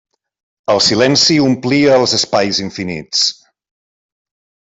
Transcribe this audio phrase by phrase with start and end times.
[0.73, 3.23] El silenci omplia els espais infinits.